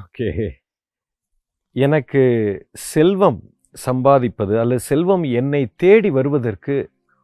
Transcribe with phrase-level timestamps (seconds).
[0.00, 0.28] Okay.
[1.76, 2.22] எனக்கு
[2.92, 3.38] செல்வம்
[3.86, 6.76] சம்பாதிப்பது அல்லது செல்வம் என்னை தேடி வருவதற்கு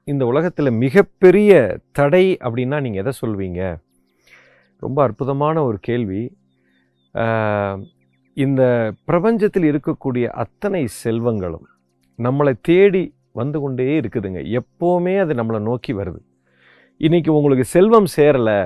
[0.09, 1.53] இந்த உலகத்தில் மிகப்பெரிய
[1.99, 3.61] தடை அப்படின்னா நீங்கள் எதை சொல்வீங்க?
[4.83, 6.23] ரொம்ப அற்புதமான ஒரு கேள்வி.
[8.37, 8.63] இந்த
[9.09, 11.67] பிரபஞ்சத்தில் இருக்கக்கூடிய அத்தனை செல்வங்களும்
[12.19, 13.05] நம்மளை தேடி
[13.41, 14.41] வந்து கொண்டே இருக்குதுங்க.
[14.61, 16.21] எப்போவுமே அது நம்மளை நோக்கி வருது.
[17.01, 18.59] இன்றைக்கி உங்களுக்கு செல்வம் சேரலை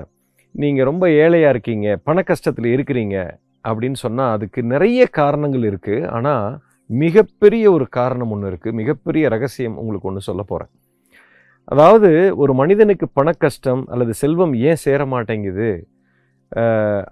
[0.55, 3.17] நீங்கள் ரொம்ப ஏழையாக இருக்கீங்க பண கஷ்டத்தில் இருக்கிறீங்க
[3.65, 6.47] அப்படின்னு சொன்னால் அதுக்கு நிறைய காரணங்கள் இருக்குது ஆனால்
[6.91, 10.73] மிகப்பெரிய ஒரு காரணம் ஒன்று இருக்குது மிகப்பெரிய ரகசியம் உங்களுக்கு ஒன்று சொல்ல போகிறேன்
[11.69, 12.11] அதாவது
[12.43, 15.71] ஒரு மனிதனுக்கு பண கஷ்டம் அல்லது செல்வம் ஏன் சேர மாட்டேங்குது?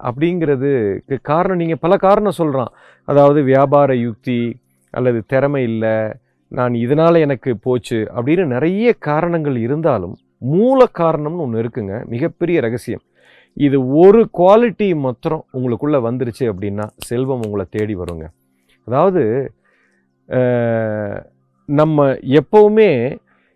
[0.07, 2.73] அப்படிங்கிறதுக்கு காரணம் நீங்கள் பல காரணம் சொல்கிறான்
[3.07, 4.41] அதாவது வியாபார யுக்தி
[4.93, 5.95] அல்லது திறமை இல்லை
[6.51, 10.15] நான் இதனால் எனக்கு போச்சு அப்படின்னு நிறைய காரணங்கள் இருந்தாலும்
[10.53, 11.95] மூல காரணம்னு ஒன்று இருக்குங்க.
[12.13, 13.03] மிகப்பெரிய ரகசியம்.
[13.57, 18.25] இது ஒரு குவாலிட்டி மாத்திரம் உங்களுக்குள்ளே வந்துருச்சு அப்படின்னா செல்வம் உங்களை தேடி வருங்க.
[18.87, 19.23] அதாவது
[21.69, 22.05] நம்ம
[22.39, 22.91] எப்போவுமே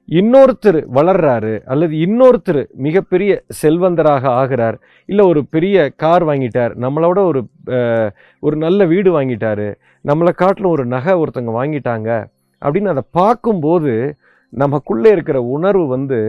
[0.10, 4.78] இன்னொருத்தர் வளர்றாரு அல்லது இன்னொருத்தர் மிகப்பெரிய செல்வந்தராக ஆகிறார்
[5.10, 7.42] இல்லை ஒரு பெரிய கார் வாங்கிட்டார் நம்மளோட ஒரு
[8.44, 9.68] ஒரு நல்ல வீடு வாங்கிட்டார்
[10.06, 12.10] நம்மளை காட்டிலும் ஒரு நகை ஒருத்தங்க வாங்கிட்டாங்க
[12.62, 13.94] அப்படின்னு அதை பார்க்கும்போது
[14.54, 16.20] நமக்குள்ளே இருக்கிற உணர்வு வந்து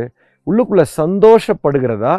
[0.46, 2.14] உள்ளுக்குள்ளே சந்தோஷப்படுகிறதா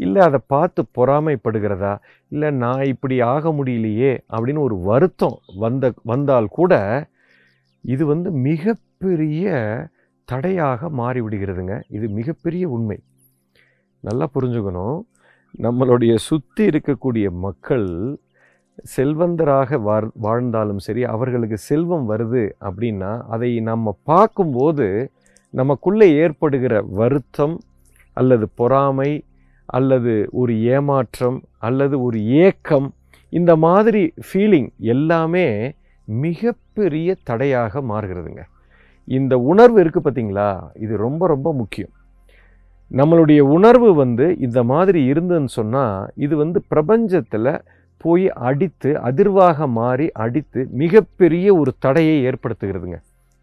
[0.00, 1.98] இல்லை அதை பார்த்து பொறாமைப்படுகிறதா?
[2.28, 6.74] இல்லை நான் இப்படி ஆக முடியலையே அப்படின்னு ஒரு வருத்தம் வந்த வந்தால் கூட
[7.84, 9.46] இது வந்து மிகப்பெரிய
[10.28, 11.74] தடையாக மாறிவிடுகிறதுங்க.
[11.88, 12.98] இது மிகப்பெரிய உண்மை.
[14.00, 14.98] நல்லா புரிஞ்சுக்கணும்.
[15.60, 17.88] நம்மளுடைய சுற்றி இருக்கக்கூடிய மக்கள்
[18.96, 24.86] செல்வந்தராக வாழ் வாழ்ந்தாலும் சரி அவர்களுக்கு செல்வம் வருது அப்படின்னா அதை நம்ம பார்க்கும்போது
[25.54, 27.54] நமக்குள்ளே ஏற்படுகிற வருத்தம்
[28.16, 29.10] அல்லது பொறாமை
[29.68, 32.88] அல்லது ஒரு ஏமாற்றம் அல்லது ஒரு ஏக்கம்
[33.32, 35.46] இந்த மாதிரி ஃபீலிங் எல்லாமே
[36.08, 38.42] மிகப்பெரிய தடையாக மாறுகிறதுங்க.
[39.08, 40.50] இந்த உணர்வு இருக்குது பார்த்தீங்களா
[40.84, 41.92] இது ரொம்ப ரொம்ப முக்கியம்.
[42.90, 47.50] நம்மளுடைய உணர்வு வந்து இந்த மாதிரி இருந்துன்னு சொன்னால் இது வந்து பிரபஞ்சத்தில்
[48.04, 52.98] போய் அடித்து அதிர்வாக மாறி அடித்து மிகப்பெரிய ஒரு தடையை ஏற்படுத்துகிறதுங்க.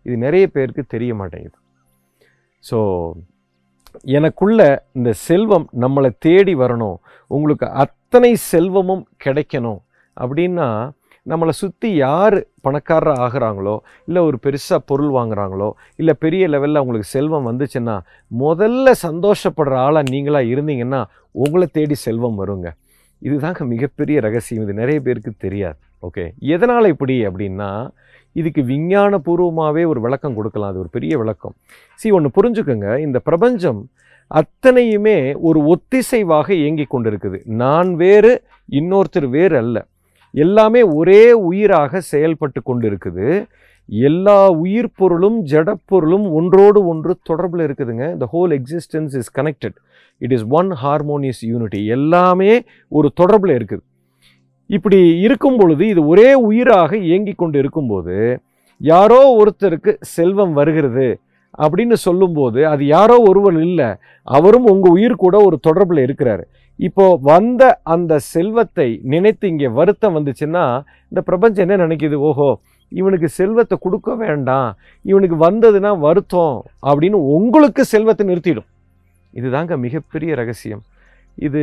[0.06, 1.58] இது நிறைய பேருக்கு தெரிய மாட்டேங்குது.
[2.64, 2.80] ஸோ
[4.18, 4.62] எனக்குள்ள
[4.97, 6.97] இந்த செல்வம் நம்மளை தேடி வரணும்.
[7.31, 9.79] உங்களுக்கு அத்தனை செல்வமும் கிடைக்கணும்.
[10.18, 10.68] அப்படின்னா
[11.25, 12.35] நம்மளை சுற்றி யார்
[12.66, 13.74] பணக்காரராக ஆகிறாங்களோ
[14.06, 17.96] இல்லை ஒரு பெருசாக பொருள் வாங்குறாங்களோ இல்லை பெரிய லெவலில் அவங்களுக்கு செல்வம் வந்துச்சுன்னா
[18.31, 21.01] முதல்ல சந்தோஷப்படுற ஆளாக நீங்களாக இருந்தீங்கன்னா
[21.44, 22.69] உங்களை தேடி செல்வம் வருங்க.
[23.22, 24.63] இதுதாங்க மிகப்பெரிய ரகசியம்.
[24.63, 25.78] இது நிறைய பேருக்கு தெரியாது.
[26.07, 26.24] ஓகே
[26.56, 27.69] எதனால் இப்படி அப்படின்னா
[28.34, 30.69] இதுக்கு விஞ்ஞானபூர்வமாகவே ஒரு விளக்கம் கொடுக்கலாம்.
[30.69, 31.56] அது ஒரு பெரிய விளக்கம்.
[31.96, 32.97] சி ஒன்று புரிஞ்சுக்கோங்க.
[32.97, 33.90] இந்த பிரபஞ்சம்
[34.31, 37.46] அத்தனையுமே ஒரு ஒத்திசைவாக இயங்கி கொண்டிருக்குது.
[37.46, 39.86] நான் வேறு இன்னொருத்தர் வேறு அல்ல.
[40.31, 43.46] எல்லாமே ஒரே உயிராக செயல்பட்டு கொண்டிருக்குது.
[43.88, 48.18] எல்லா உயிர் பொருளும் ஜடப்பொருளும் ஒன்றோடு ஒன்று தொடர்பில் இருக்குதுங்க.
[48.18, 49.78] The whole existence is connected
[50.18, 53.84] it is one harmonious unity எல்லாமே ஒரு தொடர்பில் இருக்குது.
[54.76, 58.18] இப்படி இருக்கும் பொழுது இது ஒரே உயிராக இயங்கி கொண்டு இருக்கும்போது
[58.82, 61.08] யாரோ ஒருத்தருக்கு செல்வம் வருகிறது
[61.64, 63.90] அப்படின்னு சொல்லும்போது அது யாரோ ஒருவர் இல்லை
[64.28, 66.44] அவரும் உங்கள் உயிர் கூட ஒரு தொடர்பில் இருக்கிறாரு.
[66.80, 70.64] இப்போ வந்த அந்த செல்வத்தை நினைத்து இங்கே வருத்தம் வந்துச்சுன்னா
[71.12, 72.18] இந்த பிரபஞ்சம் என்ன நினைக்குது?
[72.30, 72.50] ஓஹோ
[72.92, 74.70] இவனுக்கு செல்வத்தை கொடுக்க வேண்டாம்
[75.06, 76.56] இவனுக்கு வந்ததுன்னா வருத்தம்
[76.90, 78.70] அப்படின்னு உங்களுக்கு செல்வத்தை நிறுத்திடும்.
[79.34, 80.84] இதுதாங்க மிகப்பெரிய ரகசியம்.
[81.38, 81.62] இது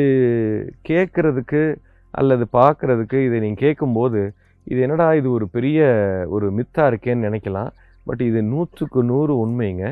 [0.88, 1.62] கேட்குறதுக்கு
[2.10, 4.20] அல்லது பார்க்குறதுக்கு இதை நீங்கள் கேட்கும்போது
[4.66, 5.78] இது என்னடா இது ஒரு பெரிய
[6.34, 7.70] ஒரு மித்தாக இருக்கேன்னு நினைக்கலாம்.
[8.06, 9.84] பட் இது நூற்றுக்கு நூறு உண்மைங்க.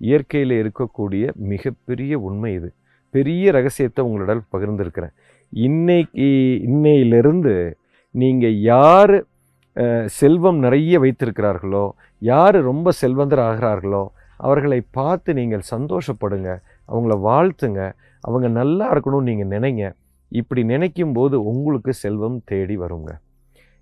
[0.00, 2.68] இயற்கையில் இருக்கக்கூடிய மிகப்பெரிய உண்மை இது.
[3.14, 5.14] பெரிய ரகசியத்தை உங்களிடம் பகிர்ந்துருக்கிறேன்.
[5.52, 6.28] இன்னைக்கு
[6.68, 7.54] இன்னையிலிருந்து
[8.14, 9.14] நீங்கள் யார்
[10.20, 11.84] செல்வம் நிறைய வைத்திருக்கிறார்களோ
[12.32, 14.04] யார் ரொம்ப செல்வந்தர் ஆகிறார்களோ
[14.46, 16.50] அவர்களை பார்த்து நீங்கள் சந்தோஷப்படுங்க.
[16.88, 17.80] அவங்கள வாழ்த்துங்க.
[18.24, 19.84] அவங்க நல்லா இருக்கணும்னு நீங்கள் நினைங்க.
[20.32, 23.10] இப்படி நினைக்கும் போது உங்களுக்கு செல்வம் தேடி வருங்க.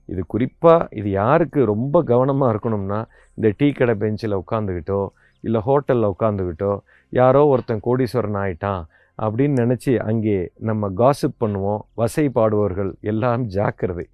[0.08, 3.00] இது குறிப்பாக இது யாருக்கு ரொம்ப கவனமாக இருக்கணும்னா
[3.38, 5.00] இந்த டீ கடை பெஞ்சில் உட்காந்துக்கிட்டோ
[5.44, 6.72] இல்லை ஹோட்டலில் உட்காந்துக்கிட்டோ
[7.12, 8.84] யாரோ ஒருத்தன் கோடீஸ்வரன் ஆயிட்டான்
[9.18, 10.38] அப்படின்னு நினச்சி அங்கே
[10.68, 14.06] நம்ம காசிப் பண்ணுவோம் வசை பாடுவர்கள் எல்லாம் ஜாக்கிரதை.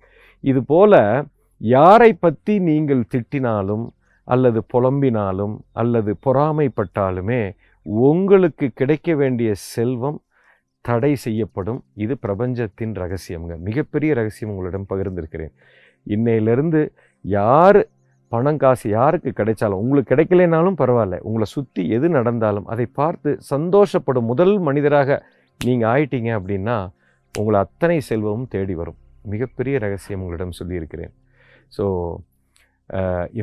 [0.44, 1.00] இது போல்
[1.60, 3.86] யாரை பற்றி நீங்கள் திட்டினாலும்
[4.28, 7.42] அல்லது புலம்பினாலும் அல்லது பொறாமைப்பட்டாலுமே
[7.86, 10.18] உங்களுக்கு கிடைக்க வேண்டிய செல்வம்
[10.88, 11.80] தடை செய்யப்படும்.
[12.04, 13.54] இது பிரபஞ்சத்தின் ரகசியம்ங்க.
[13.68, 15.52] மிகப்பெரிய ரகசியம் உங்களிடம் பகிர்ந்திருக்கிறேன்.
[16.14, 16.80] இன்னையிலிருந்து
[17.24, 17.80] யார்
[18.32, 21.16] பணம் காசு யாருக்கு கிடைச்சாலும் உங்களுக்கு கிடைக்கலைனாலும் பரவாயில்ல.
[21.28, 25.18] உங்களை சுற்றி எது நடந்தாலும் அதை பார்த்து சந்தோஷப்படும் முதல் மனிதராக
[25.60, 26.76] நீங்கள் ஆயிட்டீங்க அப்படின்னா
[27.34, 28.98] உங்களை அத்தனை செல்வமும் தேடி வரும்.
[29.32, 31.12] மிகப்பெரிய ரகசியம் உங்களிடம் சொல்லியிருக்கிறேன்.
[31.76, 31.84] ஸோ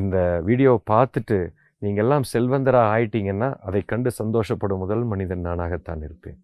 [0.00, 0.16] இந்த
[0.48, 1.38] வீடியோவை பார்த்துட்டு
[1.82, 6.38] நீங்கள் எல்லாம் செல்வந்தராக ஆயிட்டீங்கன்னா அதை கண்டு சந்தோஷப்படும் முதல் மனிதன் நானாகத்தான் இருப்பேன்.